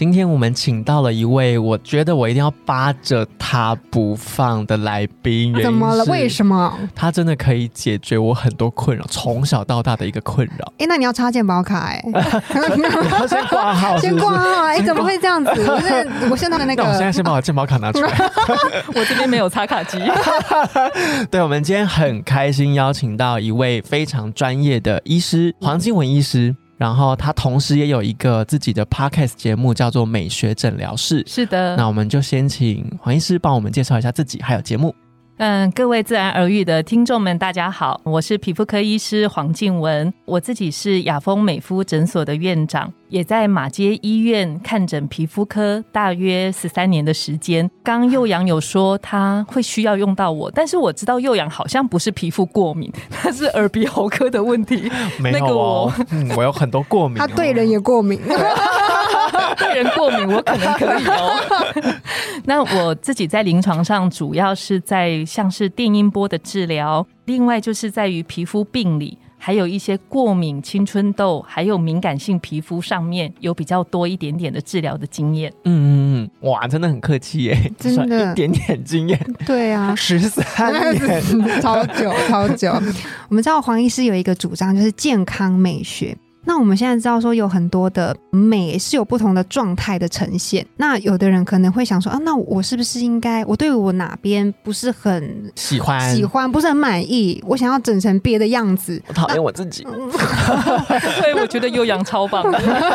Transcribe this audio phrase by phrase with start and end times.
[0.00, 5.54] 今天我们请到了一位，我觉得我一定要扒着他不放的来宾。
[5.62, 6.02] 怎么了？
[6.06, 6.74] 为什么？
[6.94, 10.72] 他真的可以解决我很多困扰，从小到大的一个困扰。
[10.78, 12.02] 哎，那你要插健保卡哎？
[13.28, 14.62] 先挂号，先挂号。
[14.64, 15.50] 哎，怎么会这样子？
[15.68, 18.10] 我是我现在的那个， 我现在先把我健保卡拿出来。
[18.96, 19.98] 我这边没有插卡机。
[21.30, 26.56] 对，我们今天很开心邀请到一位非常专业的医师黄金文医师。
[26.80, 31.22] 然后他同时也有一个自己的 podcast 节目，叫做美学诊疗室。
[31.26, 34.94] 是的，那我们就先请黄医师帮我们介绍一下自己还有节目。
[35.40, 47.70] 嗯，各位自然而愈的听众们，大家好，我是皮肤科医师黄静文，我自己是雅丰美肤诊所的院长，也在马街医院看诊皮肤科大约十三年的时间。
[47.82, 54.92] 刚幼阳有说他会需要用到我，但是我知道幼阳好像不是皮肤过敏， 他是耳鼻喉科的问题。
[55.18, 55.90] 没有哦，
[56.36, 58.20] 我有很多过敏， 他对人也过敏。
[59.56, 62.00] 对人过敏，我可能可以哦。
[62.44, 75.52] 那我自己在临床上主要是在像是电音波的治疗，另外就是在于皮肤病理，还有一些过敏、青春痘，还有敏感性皮肤上面有比较多一点点的治疗的经验。
[75.64, 75.90] 嗯嗯
[76.22, 79.34] 嗯，哇，真的很客气耶，真的，一点点经验。
[79.46, 81.22] 对啊，十三年，
[81.60, 82.72] 超久超久。
[83.28, 86.16] 我们知道黄医师有一个主张，就是健康美学。
[86.44, 90.66] 那我们现在知道说有很多的美是有不同的状态的呈现。
[90.76, 99.00] 那有的人可能会想说啊，那我是不是应该我对我哪边不是很喜欢喜欢不是很满意，我想要整成别的样子？
[99.06, 99.82] 我讨厌我自己。
[99.82, 102.44] 所以 我觉得悠扬超棒。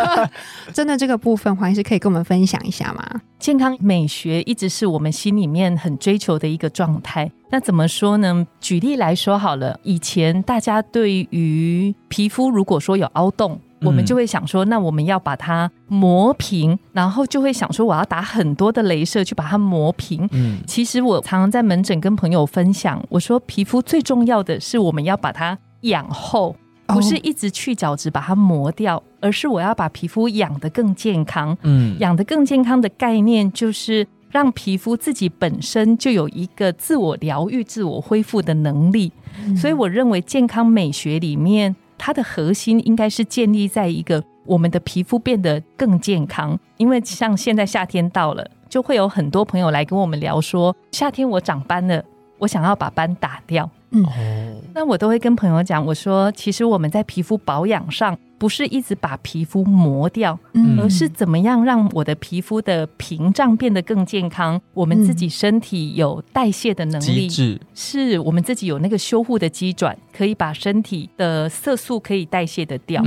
[0.73, 3.21] 真的这个部分，黄医师可以跟我们分享一下吗？
[3.45, 7.31] 健康美学一直是我们心里面很追求的一个状态。
[7.51, 8.47] 那怎么说呢？
[8.59, 20.27] 举例来说好了，以前大家对于皮肤如果说有凹洞，我们就会想说，那我们要把它磨平，然后就会想说，我要打很多的镭射去把它磨平。
[20.31, 26.55] 嗯，其实我常常在门诊跟朋友分享，我说皮肤最重要的是我们要把它养厚，
[26.87, 31.57] 不是一直去角质把它磨掉，而是我要把皮肤养得更健康。
[31.63, 34.07] 嗯，养得更健康的概念就是。
[34.31, 39.09] 让皮肤自己本身就有一个自我疗愈、自我恢复的能力，
[39.55, 46.59] 所以我认为健康美学里面，它的核心应该是建立在一个我们的皮肤变得更健康。
[46.75, 52.03] 因为像现在夏天到了，就会有很多朋友来跟我们聊说，夏天我长斑了，
[52.37, 53.69] 我想要把斑打掉。
[53.95, 58.17] 嗯，那我都会跟朋友讲，我说其实我们在皮肤保养上。
[58.37, 60.37] 不是一直把皮肤磨掉，
[60.77, 64.61] 而是怎么样让我的皮肤的屏障变得更健康？
[64.73, 67.29] 我们自己身体有代谢的能力，
[67.73, 73.01] 是我们自己有那个修护的机转，可以把身体的色素可以代谢的掉。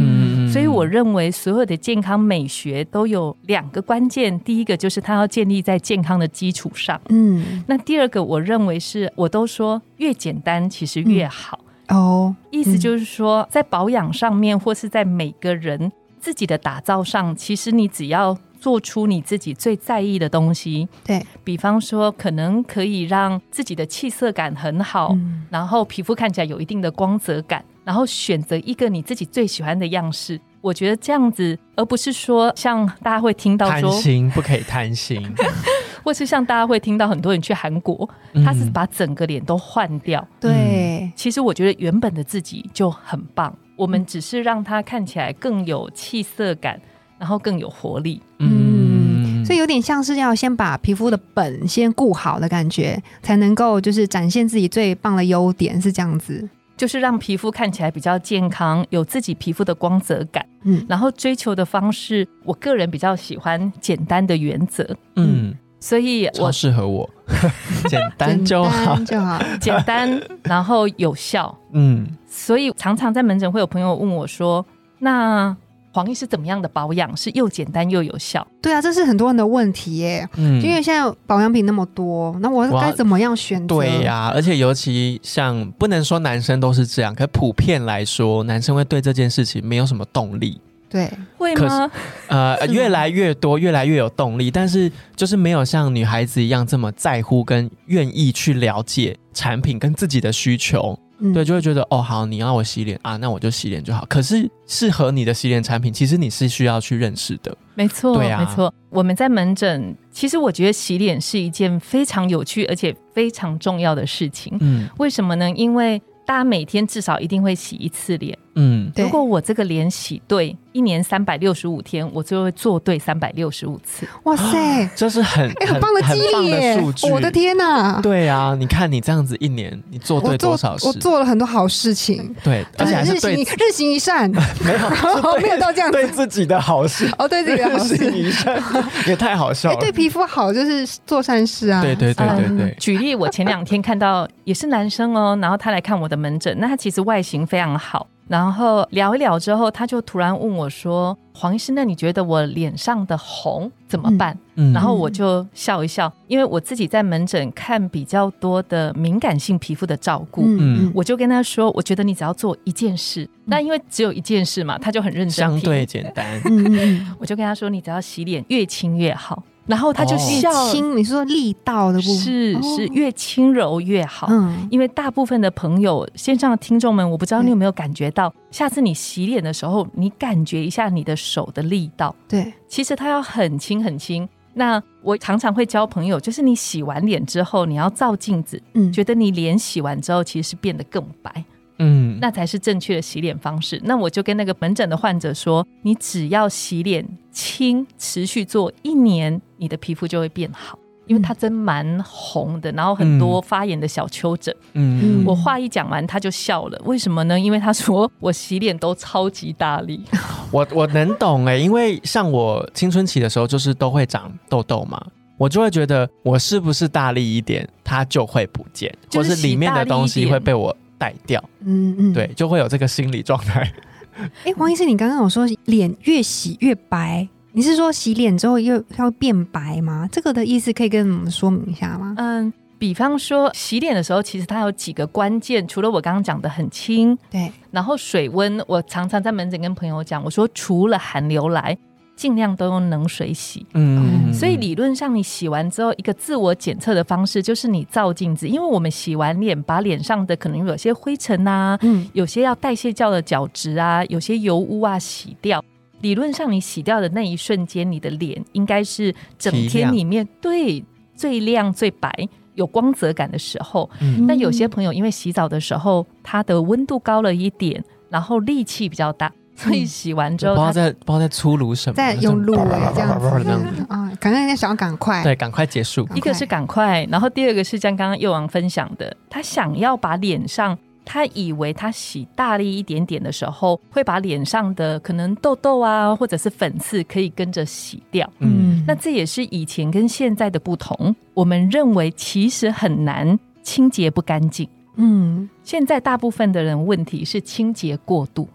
[0.53, 7.01] 所以我认为所有的健康美学都有两个关键，第一个就是它要建立在健康的基础上。
[7.09, 11.59] 嗯，那第二个我认为是我都说越简单其实越好。
[11.89, 20.87] 哦，意思就是说，在保养上面，或是在每个人自己的打造上，其实你只要做出你自己最在意的东西。
[21.03, 25.17] 对比方说，可能可以让自己的气色感很好，
[25.49, 30.39] 然后皮肤看起来有一定的光泽感，然后选择一个你自己最喜欢的样式。
[30.61, 35.27] 我觉得这样子，而不是说像大家会听到说，贪心不可以贪心。
[36.05, 38.07] 或是像大家会听到很多人去韩国，
[38.45, 40.23] 他是把整个脸都换掉。
[40.39, 46.79] 对，其实我觉得原本的自己就很棒，我们只是让他看起来更有气色感，
[47.19, 48.21] 然后更有活力。
[48.39, 56.47] 嗯，所以有点像是要先把皮肤的本先顾好的感觉，才能够就是展现自己最棒的优点，是这样子。
[56.79, 60.47] 就是让皮肤看起来比较健康，有自己皮肤的光泽感。
[60.63, 64.97] 嗯，然后追求的方式，我个人比较喜欢简单的原则。
[65.17, 65.55] 嗯。
[65.81, 67.09] 所以，我适合我，
[67.89, 71.57] 简单就好，就好，简单，然后有效。
[71.73, 74.67] 嗯，所以常常在门诊会有朋友问我说
[74.99, 75.57] ：“那
[75.99, 80.29] 黄医师怎么样的保养是又简单又有效？”对啊，这是很多人的问题耶。
[80.37, 83.75] 嗯，因为现在保养品那么多，那我该怎么样选择？
[83.75, 90.61] 对呀，而且尤其像不能说男生都是这样，可普遍来说，男生会对这件事情没有什么动力。
[90.89, 91.91] 对，会可吗？
[92.29, 100.99] 呃， 越来越多，越来越有动力，但是就是没有像女孩子一样这么在乎跟愿意去了解产品跟自己的需求。
[101.21, 104.05] 嗯对，就会觉得哦，好，你要我洗脸啊，那我就洗脸就好。
[104.09, 107.57] 可是适合你的洗脸产品，其实你是需要去认识的。
[107.75, 108.73] 没错，对啊没错。
[108.91, 114.57] 我们在门诊，其实我觉得洗脸是一件非常有趣而且非常重要的事情。
[114.61, 115.51] 嗯为什么呢？
[115.51, 118.37] 因为大家每天至少一定会洗一次脸。
[118.61, 124.05] 嗯，如果我这个脸洗对，一年三百六十五天，我就会做对三百六十五次。
[124.25, 126.93] 哇塞，这是很哎，很棒的激励耶的数！
[126.93, 127.09] 据。
[127.11, 128.01] 我的天哪！
[128.03, 130.93] 对啊，你看你这样子一年，你做对多少事我？
[130.95, 134.29] 做了很多好事情，对，而且还是日行对日行一善，
[134.65, 137.09] 没有 没有到这样子对自己的好事。
[137.17, 138.19] 哦，对自己的好日行事。
[138.19, 138.61] 一善
[139.07, 139.81] 也太好笑哎，了。
[139.81, 141.81] 对皮肤好就是做善事啊。
[141.81, 148.07] 对对对对嗯对，举例，我前两天看到也是男生哦，然后他来看我的门诊，那他其实外形非常好。
[148.29, 166.41] 然后聊一聊之后，他就突然问我说：“黄医师，那你觉得我脸上的红怎么办？”嗯然后我就笑一笑，因为我自己在门诊看比较多的敏感性皮肤的照顾，嗯我就跟他说：“我觉得你只要做一件事，那因为只有一件事嘛，他就很认真相对简单。
[167.19, 170.19] 我就跟他说：“你只要洗脸越轻越好。”然后他就哦。
[170.19, 172.17] 笑，轻，你是说力道的部分？
[172.17, 172.19] 哦。
[172.19, 174.27] 是是越轻柔越好。
[174.31, 184.29] 嗯，因为大部分的朋友，线上的听众们，我不知道你有没有感觉到，下次你洗脸的时候，你感觉一下你的手的力道，对，其实它要很轻很轻。
[184.55, 191.45] 那我常常会教朋友，就是你洗完脸之后，你要照镜子，嗯，觉得你脸洗完之后其实是变得更白，
[191.79, 193.81] 嗯，那才是正确的洗脸方式。
[193.85, 200.79] 那我就跟那个门诊的患者说，你只要洗脸轻，持续做一年，你的皮肤就会变好。
[201.07, 204.55] 因为它真蛮红的，然后很多发炎的小丘疹。
[204.75, 206.79] 嗯，我话一讲完，他就笑了。
[206.85, 207.41] 为什么呢？
[207.41, 210.03] 因为他说我洗脸都超级大力。
[210.53, 215.03] 我我能懂哎，因为像我青春期的时候，就是都会长痘痘嘛，
[215.39, 222.31] 我就会觉得我是不是大力一点，它就会不见，就是或是里面的东西会被我带掉，嗯嗯，对，。
[222.35, 223.73] 就会有这个心理状态。
[224.45, 230.09] 哎，黄医师，你刚刚有说脸越洗越白，你是说洗脸之后又要变白吗？
[230.11, 232.15] 这个的意思可以跟我们说明一下吗？
[232.19, 241.79] 嗯，比方说洗脸的时候，其实它有几个关键，除了我刚刚讲的很轻，对，然后水温，我常常在门诊跟朋友讲，我说除了寒流来，
[242.19, 243.65] 尽量都用冷水洗。
[243.75, 255.65] 嗯，所以理论上，你洗完之后，一个自我检测的方式就是你照镜子，因为我们洗完脸，把脸上的可能有些灰尘啊，嗯，有些要代谢掉的角质啊，有些油污啊洗掉。
[256.01, 263.89] 理论上，你洗掉的那一瞬间，你的脸应该是整天里面对最亮、最白、有光泽感的时候。
[264.01, 276.09] 嗯那有些朋友因为洗澡的时候，它的温度高了一点，然后力气比较大，所以洗完之后不知道在不知道在粗鲁什么，在用路哎这样子这样子，啊，感觉人家想要赶快，对，赶快结束。
[276.15, 288.31] 一个是赶快，然后第二个是像刚刚佑王分享的，他想要把脸上，他以为他洗大力一点点的时候，会把脸上的可能痘痘啊，或者是粉刺可以跟着洗掉。
[288.39, 291.17] 嗯，那这也是以前跟现在的不同。
[291.35, 298.49] 我们认为其实很难清洁不干净，嗯，现在大部分的人问题是清洁过度。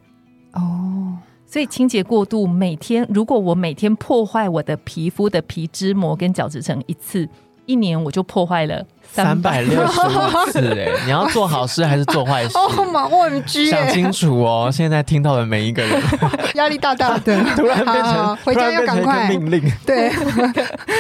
[0.54, 7.28] 哦，所以清洁过度，每天如果我每天破坏我的皮肤的皮脂膜跟角质层一次，
[7.66, 12.58] 一年我就破坏了三百六十五次 哎，你要做好事还是做坏事？
[12.60, 14.70] 哦妈，OMG，想清楚哦！
[14.72, 16.02] 现在听到的每一个人，
[16.56, 19.62] 压力大大的，突然变好成回家要赶快命令。
[19.86, 20.12] 对，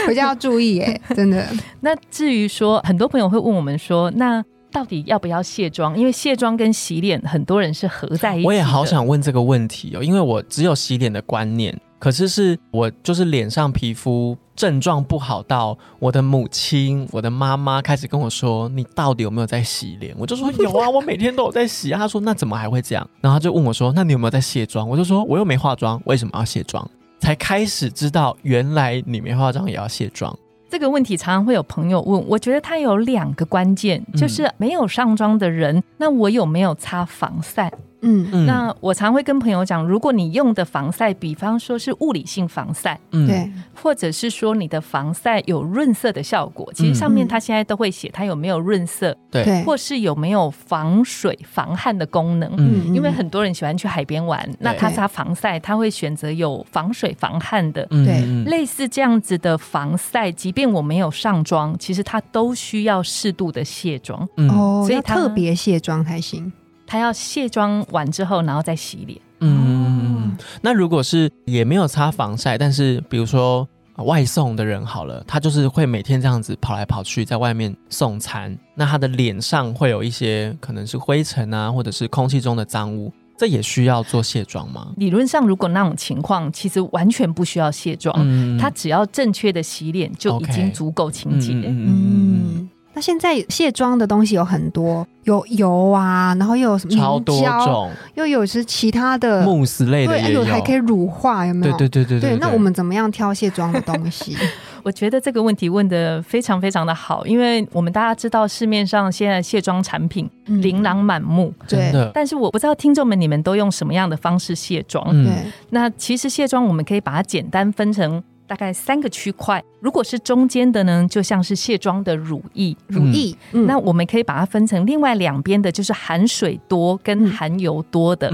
[0.07, 1.45] 回家要注意哎，真的，
[1.81, 5.97] 那至于说，很多朋友会问我们说，那到底要不要卸妆？
[5.97, 8.45] 因为卸妆跟洗脸，很多人是合在一起。
[8.45, 8.83] 我也好。
[8.83, 26.87] 想问这个问题哦，因为我只有洗脸的观念，可是是我就是脸上皮肤症状不好到我的母亲、我的妈妈开始跟我说：“你到底有没有在洗脸？”我就说：“有啊，我每天都有在洗啊。”她说：“那怎么还会这样？”然后她就问我说：“那你有没有在卸妆？”我就说：“我又没化妆，为什么要卸妆？”
[27.19, 30.37] 才开始知道原来你没化妆也要卸妆。
[30.73, 37.71] 这个问题常常会有朋友问，我觉得它有两个关键，嗯就是没有上妆的人，那我有没有擦防晒？
[38.03, 38.29] 嗯。
[38.31, 38.45] 嗯。
[38.45, 43.27] 那我常会跟朋友讲，如果你用的防晒，比方说是物理性防晒，嗯。
[43.27, 49.43] 对，或者是说你的防晒有润色的效果，其实上面它现在都会写它有没有润色，对。
[49.43, 52.53] 对，或是有没有防水防汗的功能。
[52.57, 52.93] 嗯。
[52.93, 57.88] 因为很多人喜欢去海边玩，那他擦防晒，他会选择有防水防汗的。
[57.89, 58.22] 嗯对。
[58.25, 64.27] 嗯类似这样子的防晒，即便我没有上妆，其实它都需要适度的卸妆。
[64.38, 64.50] 嗯。
[64.50, 66.51] 哦，要所以特别卸妆才行。
[66.93, 69.19] 它要卸妆完之后，然后再洗脸。
[69.39, 84.93] 嗯嗯，那如果是也没有擦防晒，但是比如说呃外送的人好了，他就是会每天这样子跑来跑去，在外面送餐，那他的脸上会有一些可能是灰尘啊，或者是空气中的脏污，这也需要做卸妆吗？
[84.97, 91.53] 理论上，如果那种情况，其实完全不需要卸妆，嗯它只要正确的洗脸就已经足够清洁。
[91.53, 97.91] 嗯，那现在卸妆的东西有很多，有油啊，然后又有什么超多凝胶，种。
[98.15, 101.77] 又有是其他的，慕斯类的对，还可以乳化，有没对有？
[101.77, 104.38] 对对对对那我们怎么样挑卸妆的东西？
[104.83, 110.62] 我觉得这个问题问的非常非常的好，因为我们大家知道市面上现在卸妆产品嗯。
[110.62, 111.91] 琳琅满目，对。
[111.91, 115.03] 的，但是我不知道听众们你们都用什么样的方式卸妆。
[115.09, 115.23] 嗯。
[115.25, 115.33] 对，
[115.69, 122.75] 那其实卸妆我们可以把它简单分成大概三个区块，如果是中间的呢，就像是卸妆的乳液。
[122.88, 123.65] 乳液，嗯。
[123.65, 127.31] 那我们可以把它分成另外两边的，就是含水多跟嗯。
[127.31, 128.29] 含油多的。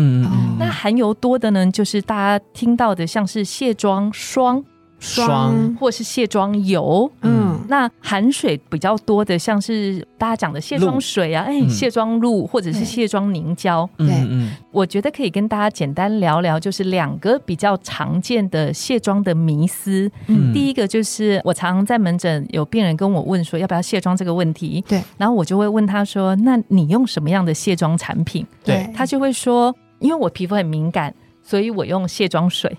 [0.58, 4.64] 那含油多的呢，就是大家听到的，像是卸妆霜
[5.00, 7.12] 霜，或是卸妆油。
[7.22, 7.60] 嗯。
[7.68, 11.70] 那含水比较多的，像是大家讲的卸妆水啊，哎、嗯。
[11.70, 14.16] 卸妆露或者是卸妆凝胶，嗯对。
[14.30, 20.10] 嗯我觉得可以跟大家简单聊聊，就是两个比较常见的卸妆的迷思。
[20.28, 20.54] 嗯。
[20.54, 28.46] 第一个就是我常常在门诊有病人跟我问说要不要卸妆这个问题，对，然后我就会问他说，那你用什么样的卸妆产品？
[28.64, 28.90] 对。
[28.96, 31.14] 他就会说，因为我皮肤很敏感，
[31.44, 32.76] 所以我用卸妆水。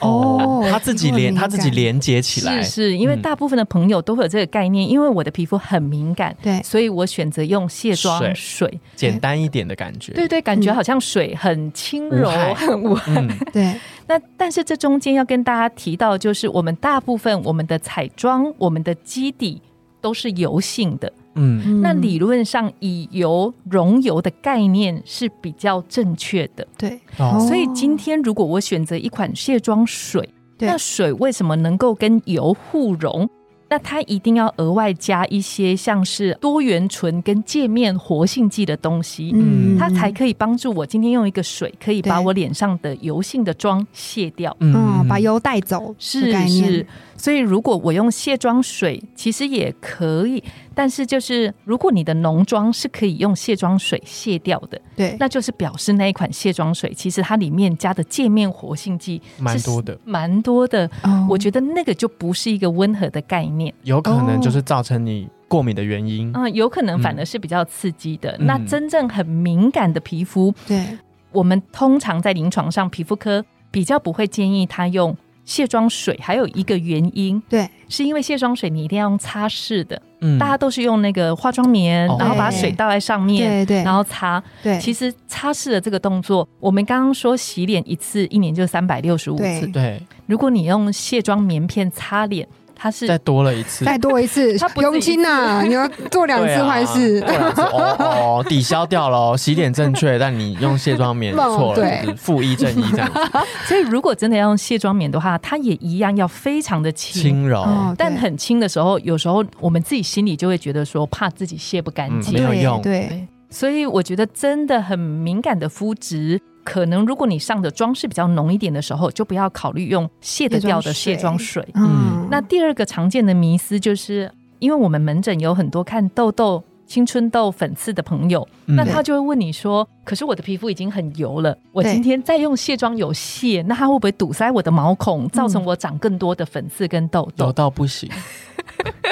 [0.00, 3.22] 哦哦，他自己连他自己连接起来，是是，因为嗯。
[3.22, 6.60] 大部分的朋友都会有这个概念，因为我的皮肤很敏感，对。
[6.62, 8.80] 所以我选择用卸妆水水。
[8.96, 13.12] 简单一点的感觉，对对，感觉嗯好像水很轻柔，很无害。
[13.16, 13.30] 嗯。
[13.52, 13.74] 对，
[14.06, 19.60] 那但是这中间要跟大家提到，就是我们大部分我们的彩妆、我们的基底
[20.00, 21.12] 都是油性的。
[21.34, 21.62] 嗯。
[21.64, 21.80] 嗯。
[21.80, 26.66] 那理论上以油溶油的概念是比较正确的。
[26.76, 27.38] 对，哦。
[27.46, 33.28] 所以今天如果我选择一款卸妆水，那水为什么能够跟油互溶？
[33.68, 39.78] 那它一定要额外加一些像是多元醇跟界面活性剂的东西，嗯。
[39.78, 44.54] 它才可以帮助我今天用一个水可以把我脸上的油性的妆卸掉。
[44.60, 46.86] 嗯，把油带走是是，
[47.16, 60.88] 所以如果我用卸妆水，其实也可以，但是就是如果你的浓妆是可以用卸妆水卸掉的，对，那就是表示那一款卸妆水其实它里面加的界面活性剂蛮多的，蛮多的。
[61.02, 66.30] 哦我觉得那个就不是一个温和的概念，有可能就是造成你过敏的原因。
[66.34, 68.32] 嗯、有可能反而是比较刺激的。
[68.38, 70.98] 嗯那真正很敏感的皮肤，对，
[71.30, 76.18] 我们通常在临床上，皮肤科比较不会建议他用卸妆水。
[76.20, 80.38] 还有一个原因，对，是因为卸妆水你一定要用擦拭的，嗯。
[80.38, 82.16] 大家都是用那个化妆棉，哦。
[82.18, 84.42] 然后把水倒在上面，对对，然后擦。
[84.62, 92.48] 对，其实擦拭的这个动作，我们刚刚说洗脸一次一年就三百六十五次，对，如果你用卸妆棉片擦脸，
[92.82, 97.22] 它是再多了一次，再多一次它， 不是佣金呐，你要做两次坏事。
[97.28, 102.00] 哦哦，抵消掉了哦，洗脸正确，但你用卸妆棉 哦错了，对。
[102.04, 103.08] 就是负一正一这样，
[103.68, 107.22] 所以如果真的要用卸妆棉的话，它也一样要非常的轻。
[107.22, 112.34] 轻柔，哦，但很轻的时候，有时候我们自己心里就会觉得说，怕自己卸不干嗯净。
[112.34, 121.66] 没有用，对，所以我觉得真的很敏感的肤质，可能如果你上的妆是比较浓一点的时候，就不要考虑用卸得掉的卸卸妆妆水。
[121.74, 128.76] 嗯，那第二个常见的迷思就是，因为我们门诊有很多看痘痘、青春痘、粉刺的朋友，嗯。
[128.76, 138.08] 那他就会问你说：“可是我的皮肤已经很油了，我今天再用卸妆油卸，那它会不会堵塞我的毛孔，造成我长更多的粉刺跟痘油痘？”到不行，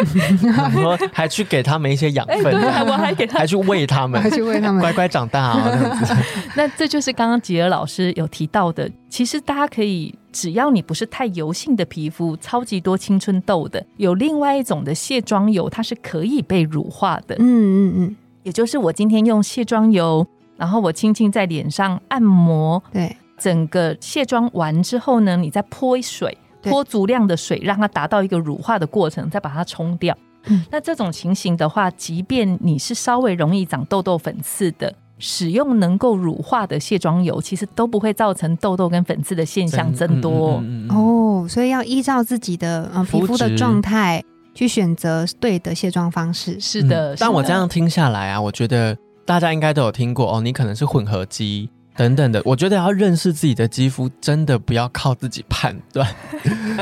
[0.42, 4.80] 然后还去给他们一些养哎，分，对，我还给他还去喂他们还，去喂他们。
[4.80, 6.14] 乖乖长大啊， 这样子，
[6.54, 17.34] 那这就是刚刚吉尔老师有提到的，其实大家可以，只要你不是太油性的皮肤，超级多青春痘的，有另外一种的卸妆油，它是可以被乳化的。
[17.38, 20.26] 嗯嗯嗯，也就是我今天用卸妆油，
[20.56, 30.16] 然后我轻轻在脸上按摩，对，整个卸妆完之后呢，你再泼水，对泼足量的水，让它达到一个乳化的过程，再把它冲掉。
[30.46, 40.52] 嗯那这种情形的话，即便你是稍微容易长痘痘、粉刺的，使用能够乳化的卸妆油，其实都不会造成痘痘跟粉刺的现象增多。
[40.52, 44.22] 嗯，嗯嗯嗯嗯哦，所以要依照自己的呃皮肤肤的状态
[44.54, 46.58] 去选择对的卸妆方式。
[46.58, 52.40] 是的，嗯但我这样听下来啊，我觉得大家应该都有听过哦，你可能是混合肌等等的。
[52.44, 56.06] 我觉得要认识自己的肌肤，真的不要靠自己判断，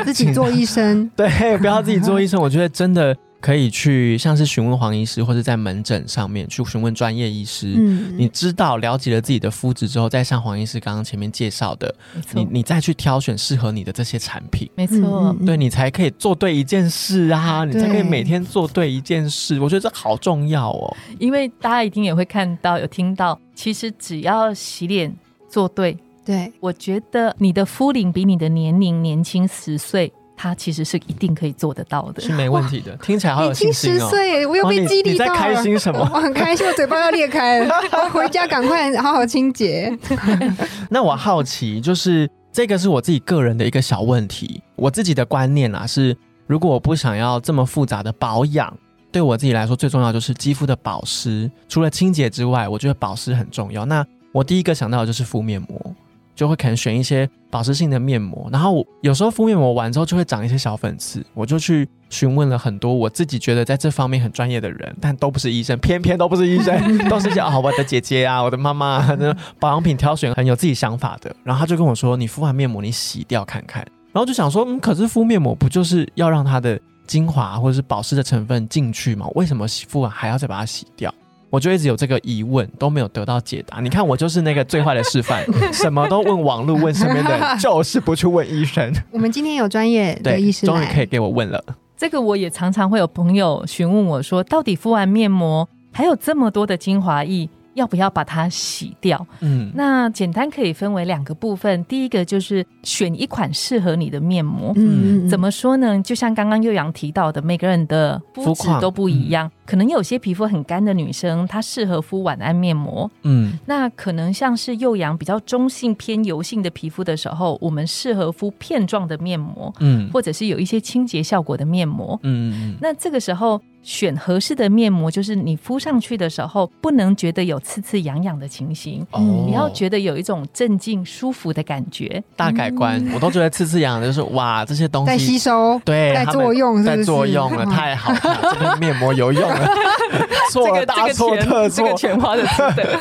[0.05, 2.41] 自己做医生， 对，不要自己做医生。
[2.43, 7.75] 我觉得真的可以去像是询问黄医师，或者在门诊上面去询问专业医师。
[7.77, 11.95] 嗯你知道了解了自己的肤质之后，再像黄医师刚刚前面介绍的，
[12.35, 19.61] 你你再去挑选适合你的这些产品，没错，嗯对你才可以做对一件事啊，你才可以每天做对一件事。
[19.61, 20.97] 我觉得这好重要哦。
[21.19, 25.15] 因为大家一定也会看到、有听到，其实只要洗脸
[25.49, 32.23] 做对，对，我觉得你的肤龄比你的年龄年轻十岁，它其实是一定可以做得到的。
[32.23, 33.99] 是没问题的，听起来好有信心哦。
[33.99, 35.35] 十岁耶，我又被哦你你在激励到了。
[35.35, 39.93] 开心什么 我很开心，我嘴巴要裂开了，我回家赶快好好清洁。
[40.89, 44.63] 那我好奇，就是这个是我自己个人的一个小问题。
[44.77, 46.17] 我自己的观念啊是，
[46.47, 48.73] 如果我不想要这么复杂的保养，
[49.11, 51.51] 对我自己来说最重要就是肌肤的保湿。
[51.69, 53.85] 除了清洁之外，我觉得保湿很重要。
[53.85, 55.95] 那我第一个想到的就是敷面膜。
[56.39, 71.35] 就会可能选一些保湿性的面膜，然后有时候敷面膜完之后就会长一些小粉刺，我就去询问了很多我自己觉得在这方面很专业的人，但都不是医生， 偏偏都不是医生，都是一些啊、我的姐姐啊，我的妈妈，那保养品挑选很有自己想法的。
[71.43, 79.27] 然后他就跟我说，你敷完面膜你洗掉看看，然后就想说，嗯，可是敷面膜不就是要让它的精华或者是保湿的成分进去吗？
[79.35, 81.13] 为什么洗敷完还要再把它洗掉？
[81.51, 83.81] 我就一直有这个疑问，都没有得到解答。
[83.81, 88.93] 你看，我就是那个最坏的示范， 什么都问网络，问身边的人，就是不去问医生。
[89.11, 91.63] 我们今天有专业的医，师来，终于可以给我问了。
[91.97, 99.27] 这个我也常常会有朋友询问我说，到底敷完面膜还有这么多的精华液，要不要把它洗掉？
[99.41, 104.73] 嗯，那简单可以分为两个部分，第一个就是选一款适合你的面膜。
[104.77, 106.01] 嗯怎么说呢？
[106.03, 122.19] 就像刚刚佑阳提到的，每个人的肤质都不一样，可能有些皮肤很干的女生，她适合敷晚安面膜；嗯那可能像是幼阳比较中性偏油性的皮肤的时候，我们适合敷片状的面膜，嗯或者是有一些清洁效果的面膜。
[122.23, 129.21] 嗯嗯那这个时候选合适的面膜，就是你敷上去的时候，不能觉得有刺刺痒痒的情形，哦。
[129.47, 132.23] 你要觉得有一种镇静舒服的感觉。
[132.37, 137.71] 大改观，我都觉得刺刺痒痒的，就是哇，这些东西在吸收，对在作用，是在作用了，嗯。
[137.71, 139.69] 太好了，这个面膜有用了，
[140.53, 141.85] 错了大错特错。
[141.85, 142.99] 这个，钱花的值得。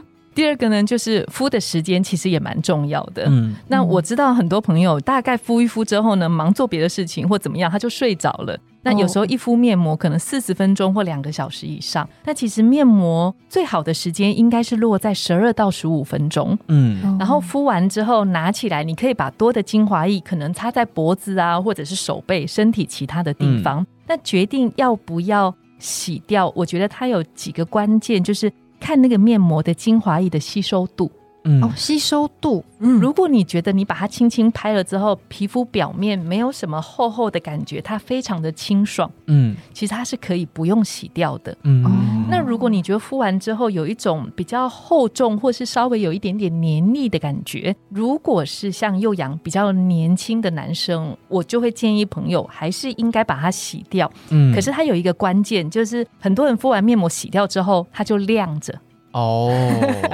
[0.38, 3.24] 第二个呢，就是敷的时间其实也蛮重要的。
[3.26, 8.56] 嗯那我知道很多朋友大概敷一敷之后呢，忙做别的事情或怎么样，他就睡着了。
[8.82, 16.56] 那有时候一敷面膜可能四十分钟或两个小时以上，那其实面膜最好的时间应该是落在十二到十五分钟。
[16.68, 23.84] 嗯哦然后敷完之后拿起来，你可以把多的精华液可能擦在脖子啊，或者是手背、身体其他的地方。
[24.06, 31.10] 那决定要不要洗掉，我觉得它有几个关键，就是看那个面膜的精华液的吸收度。
[31.48, 31.62] 嗯。
[31.64, 39.56] 哦，吸收度，嗯，如果你觉得你把它轻轻拍了之后，皮肤表面没有什么厚厚的感觉，它非常的清爽，嗯。
[39.72, 41.56] 其实它是可以不用洗掉的。
[41.62, 41.84] 嗯。
[41.84, 41.90] 哦。
[42.30, 54.10] 那如果你觉得敷完之后有一种比较厚重，或是稍微有一点点黏腻的感觉，如果是像幼阳比较年轻的男生，我就会建议朋友还是应该把它洗掉。
[54.28, 54.54] 嗯。
[54.54, 58.78] 可是它有一个关键，就是很多人敷完面膜洗掉之后，它就晾着。
[59.12, 59.50] 哦，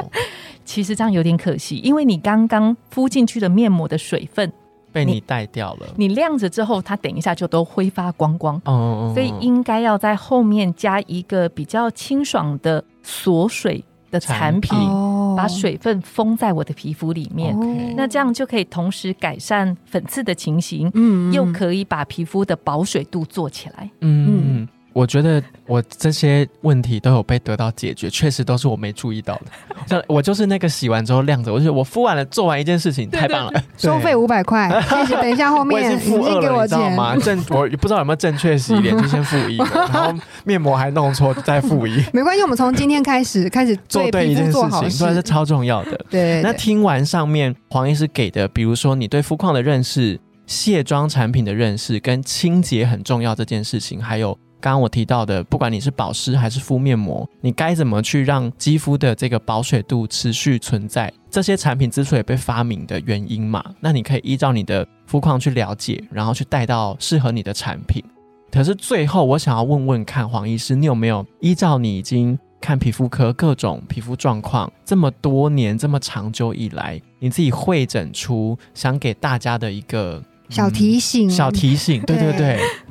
[0.65, 4.51] 其实这样有点可惜，因为你刚刚敷进去的面膜的水分，
[4.93, 8.61] 被你带掉了，你晾着之后，它等一下就都挥发光光。
[8.65, 17.57] 哦，所以应该要在后面加一个比较清爽的锁水的产品，哦把水分封在我的皮肤里面。
[17.97, 23.91] 那这样就可以同时改善粉刺的情形，嗯又可以把皮肤的保水度做起来。
[24.01, 29.47] 嗯，我觉得我这些问题都有被得到解决，确实都是我没注意到的。
[29.87, 35.15] 像我就是那个洗完之后晾着，我就觉得我敷完了，做完一件事情，太棒了，收费五百块，谢谢。
[35.17, 36.93] 等一下后面经付二了，先给我你知道钱。
[36.97, 37.17] 吗？
[37.17, 44.53] 正我不知道有没有正确洗脸， 就先付一个，然后面膜还弄错，再付一， 没关系，我们从今天开始开始做对一件事
[44.89, 46.01] 情，这超重要的。
[46.09, 61.13] 对，那对听完上面黄医师给的，比如说你对肤况的认识、卸妆产品的认识跟清洁很重要这件事情，还有刚刚我提到的，不管你是保湿还是敷面膜，你该怎么去让肌肤的这个保水度持续存在？
[61.31, 68.03] 这些产品之所以被发明的原因嘛，那你可以依照你的肤况去了解，然后去带到适合你的产品。
[68.51, 82.01] 可是最后，我想要问问看黄医师，你有没有依照你已经看皮肤科各种皮肤状况这么多年、这么长久以来，你自己会诊出想给大家的一个小提醒，嗯小提醒？
[82.03, 82.61] 对对对，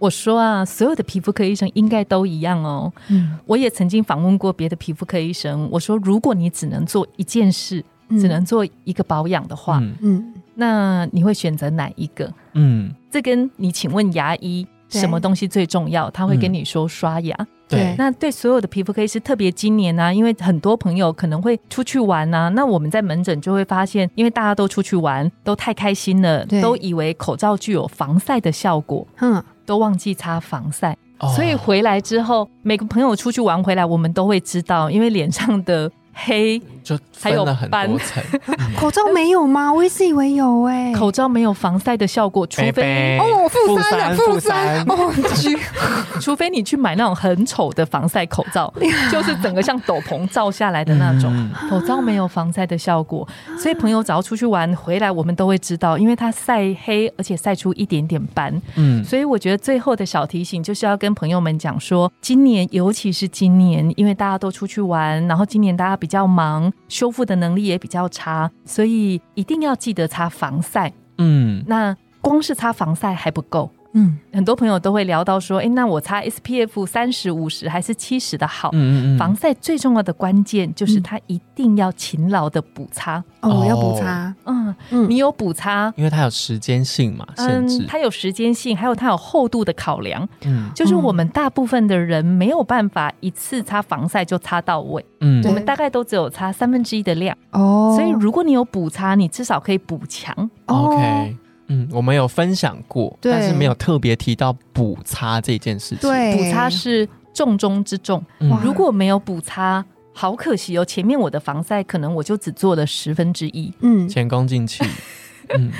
[0.00, 2.92] 我说啊，所有的皮肤科医生应该都一样哦。
[3.08, 8.18] 嗯，我也曾经访问过别的皮肤科医生，我说，如果你只能做一件事，嗯。
[8.18, 9.94] 只能做一个保养的话，嗯。
[10.00, 10.34] 嗯。
[10.54, 12.32] 那你会选择哪一个？
[12.54, 12.92] 嗯。
[13.10, 17.46] 这跟你请问牙医什么东西最重要，他会跟你说刷牙。
[17.68, 30.96] 对，那对所有的皮肤科医师，特别今年呢、因为很多朋友可能会出去玩呐、那我们在门诊就会发现，因为大家都出去玩，都太开心了，都以为口罩具有防晒的效果，嗯，都忘记擦防晒。
[31.20, 38.22] 哦所以回来之后，每个朋友出去玩回来，我们都会知道，因为脸上的黑，就还有很斑多层，
[38.76, 39.72] 口罩没有吗？
[39.72, 45.58] 我一直以为有哎、口罩没有防晒的效果，除非哦，负负三了，负负三，哦，去，
[46.20, 48.72] 除非你去买那种很丑的防晒口罩，
[49.10, 51.30] 就是整个像斗篷罩下来的那种。
[51.34, 51.50] 嗯。
[51.68, 53.26] 口罩没有防晒的效果，
[53.58, 58.60] 所以朋友只要出去玩回来，我们都会知道，因为它晒黑，而且晒出一点点斑。
[58.76, 70.92] 嗯，所以我觉得最后的小提醒就是要跟朋友们讲说，今年尤其是今年，因为大家都出去玩，然后今年大家比较忙，修复的能力也比较差，所以一定要记得擦防晒。
[71.18, 73.70] 嗯，那光是擦防晒还不够。
[73.92, 78.70] 嗯，很多朋友都会聊到说，哎，那我擦 SPF 三十、五十还是七十的好？
[78.72, 81.02] 嗯嗯嗯，防晒最重要的关键就是嗯。
[81.02, 83.22] 它一定要勤劳的补擦。
[83.40, 87.82] 哦，要补哦擦，嗯，嗯，你有补擦，因为它有时间性嘛，限制。
[87.82, 90.28] 嗯，，它有时间性，还有它有厚度的考量。
[90.44, 90.70] 嗯。
[90.74, 95.42] 就是我们大部分的人没有办法一次擦防晒就擦到位，嗯。
[95.44, 97.36] 我们大概都只有擦三分之一的量。
[97.50, 100.32] 哦，所以如果你有补擦，你至少可以补强。
[100.66, 101.36] 哦，OK。
[101.72, 108.22] 嗯，我们有分享过，但是没有特别提到补擦这件事情。，对补擦是重中之重。
[108.40, 110.84] 嗯如果没有补擦，好可惜哦。
[110.84, 113.72] 前面我的防晒可能我就只做了十分之一。
[113.80, 114.84] 嗯，前功尽弃。
[115.56, 115.70] 嗯，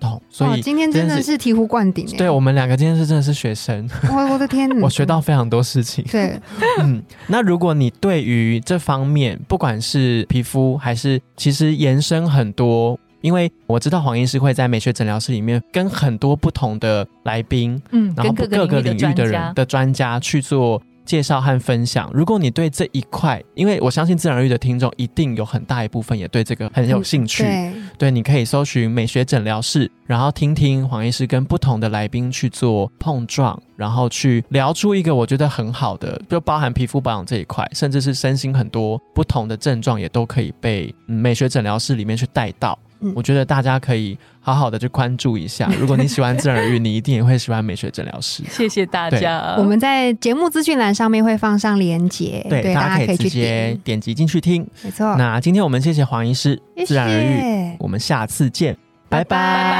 [0.00, 0.20] 懂。
[0.28, 6.04] 所哇，以今天真的是醍醐灌顶哎，对我们两个今天是真的是学生，我我的天， 我学到非常多事情。
[6.10, 6.38] 对，
[6.82, 19.52] 嗯，那如果你对于这方面，不管是皮肤还是其实延伸很多，因为我知道黄医师会在美学诊疗室里面跟很多不同的来宾，嗯，然后各个领域的人。
[19.56, 22.10] 的专家去做介绍和分享。
[22.12, 42.78] 如果你对这一块，因为我相信自然而愈的听众一定有很大一部分也对这个很有兴趣，对，对，你可以搜寻美学诊疗室，然后听听黄医师跟不同的来宾去做碰撞，然后去聊出一个我觉得很好的，就包含皮肤保养这一块，甚至是身心很多不同的症状也都可以被、嗯美学诊疗室里面去带到。
[43.00, 45.70] 嗯我觉得大家可以好好的去关注一下。
[45.78, 48.42] 如果你喜欢自然而愈，你一定也会喜欢美学诊疗师。
[48.48, 49.54] 谢谢大家。
[49.58, 54.66] 我们在节目资讯栏上面会放上连接，对，大家可以直接点击进去听。
[54.82, 58.76] 没错，那今天我们谢谢黄医师，谢自然而我们下次见，
[59.08, 59.70] 拜拜拜拜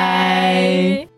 [1.06, 1.15] 拜。